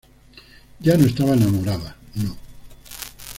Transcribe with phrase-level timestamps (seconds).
[0.79, 1.95] yo no estaba enamorada.
[2.15, 2.35] no.